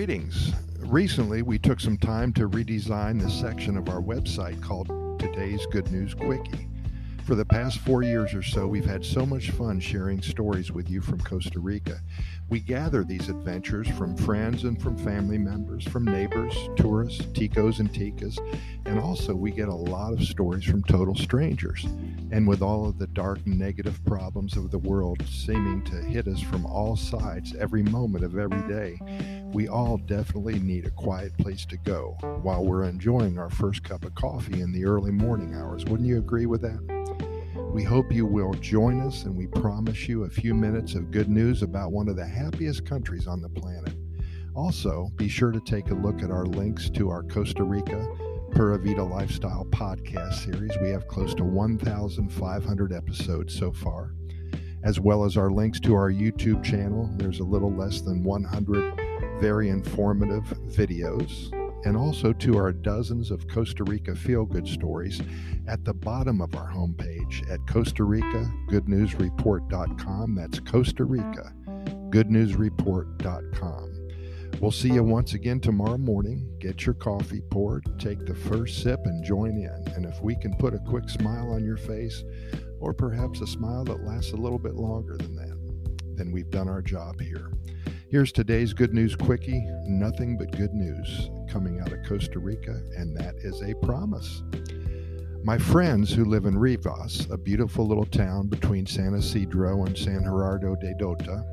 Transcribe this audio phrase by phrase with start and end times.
[0.00, 0.54] Greetings.
[0.78, 4.88] Recently, we took some time to redesign the section of our website called
[5.20, 6.68] Today's Good News Quickie.
[7.26, 10.88] For the past four years or so, we've had so much fun sharing stories with
[10.88, 12.00] you from Costa Rica.
[12.48, 17.92] We gather these adventures from friends and from family members, from neighbors, tourists, ticos and
[17.92, 18.38] ticas,
[18.86, 21.86] and also we get a lot of stories from total strangers.
[22.32, 26.40] And with all of the dark negative problems of the world seeming to hit us
[26.40, 28.98] from all sides every moment of every day,
[29.52, 34.04] we all definitely need a quiet place to go while we're enjoying our first cup
[34.04, 35.84] of coffee in the early morning hours.
[35.86, 37.00] Wouldn't you agree with that?
[37.72, 41.28] We hope you will join us, and we promise you a few minutes of good
[41.28, 43.94] news about one of the happiest countries on the planet.
[44.54, 48.08] Also, be sure to take a look at our links to our Costa Rica
[48.50, 50.72] Pura Vida Lifestyle podcast series.
[50.82, 54.14] We have close to 1,500 episodes so far,
[54.84, 57.10] as well as our links to our YouTube channel.
[57.16, 61.50] There's a little less than 100 very informative videos
[61.84, 65.22] and also to our dozens of Costa Rica feel good stories
[65.66, 70.34] at the bottom of our homepage at Costa Rica GoodNewsReport.com.
[70.34, 71.54] That's Costa Rica
[72.10, 73.89] GoodNewsReport.com.
[74.60, 76.46] We'll see you once again tomorrow morning.
[76.58, 79.92] Get your coffee poured, take the first sip, and join in.
[79.94, 82.22] And if we can put a quick smile on your face,
[82.78, 86.68] or perhaps a smile that lasts a little bit longer than that, then we've done
[86.68, 87.50] our job here.
[88.10, 93.16] Here's today's Good News Quickie nothing but good news coming out of Costa Rica, and
[93.16, 94.42] that is a promise.
[95.42, 100.24] My friends who live in Rivas, a beautiful little town between San Isidro and San
[100.24, 101.46] Gerardo de Dota,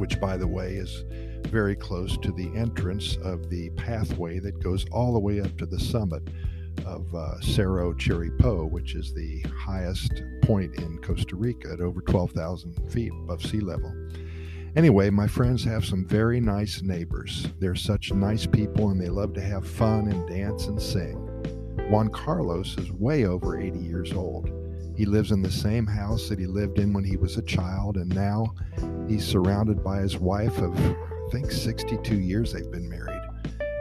[0.00, 1.04] which, by the way, is
[1.46, 5.66] very close to the entrance of the pathway that goes all the way up to
[5.66, 6.22] the summit
[6.86, 12.90] of uh, Cerro Chirripó, which is the highest point in Costa Rica at over 12,000
[12.90, 13.92] feet above sea level.
[14.76, 17.48] Anyway, my friends have some very nice neighbors.
[17.58, 21.16] They're such nice people and they love to have fun and dance and sing.
[21.90, 24.50] Juan Carlos is way over 80 years old.
[24.98, 27.96] He lives in the same house that he lived in when he was a child,
[27.96, 28.52] and now
[29.06, 30.76] he's surrounded by his wife of,
[31.30, 33.22] think, 62 years they've been married.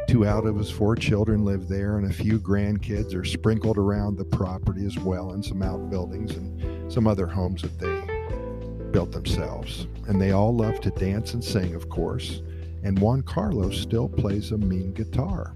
[0.07, 4.17] Two out of his four children live there, and a few grandkids are sprinkled around
[4.17, 9.87] the property as well, and some outbuildings and some other homes that they built themselves,
[10.07, 12.41] and they all love to dance and sing, of course.
[12.83, 15.53] And Juan Carlos still plays a mean guitar.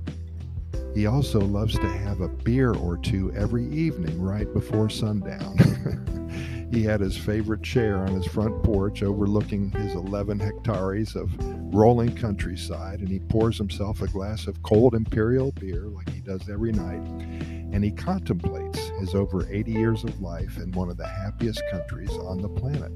[0.93, 5.57] He also loves to have a beer or two every evening right before sundown.
[6.71, 11.29] he had his favorite chair on his front porch overlooking his 11 hectares of
[11.73, 16.47] rolling countryside, and he pours himself a glass of cold imperial beer like he does
[16.49, 17.01] every night,
[17.73, 22.11] and he contemplates his over 80 years of life in one of the happiest countries
[22.11, 22.91] on the planet.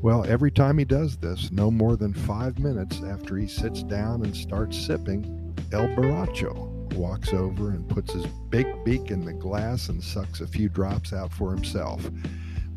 [0.00, 4.24] Well, every time he does this, no more than five minutes after he sits down
[4.24, 9.88] and starts sipping, El Borracho walks over and puts his big beak in the glass
[9.88, 12.08] and sucks a few drops out for himself.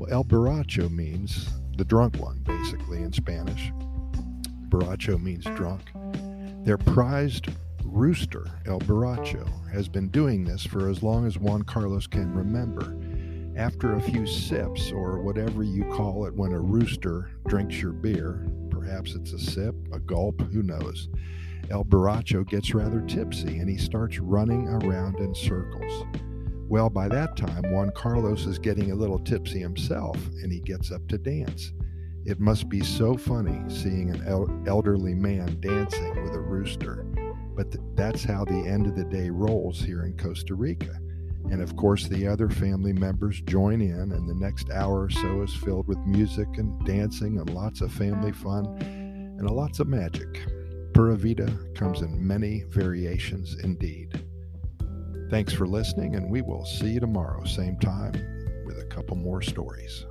[0.01, 1.47] Well, El Borracho means
[1.77, 3.71] the drunk one, basically, in Spanish.
[4.69, 5.91] Borracho means drunk.
[6.65, 7.49] Their prized
[7.83, 12.97] rooster, El Borracho, has been doing this for as long as Juan Carlos can remember
[13.55, 18.47] after a few sips, or whatever you call it when a rooster drinks your beer,
[18.71, 21.09] perhaps it's a sip, a gulp, who knows,
[21.69, 26.05] El Borracho gets rather tipsy and he starts running around in circles.
[26.71, 30.89] Well, by that time, Juan Carlos is getting a little tipsy himself and he gets
[30.89, 31.73] up to dance.
[32.23, 37.05] It must be so funny seeing an el- elderly man dancing with a rooster.
[37.57, 40.97] But th- that's how the end of the day rolls here in Costa Rica.
[41.51, 45.41] And of course, the other family members join in, and the next hour or so
[45.41, 50.47] is filled with music and dancing and lots of family fun and lots of magic.
[50.93, 54.20] Pura Vida comes in many variations indeed.
[55.29, 58.13] Thanks for listening, and we will see you tomorrow, same time,
[58.65, 60.05] with a couple more stories.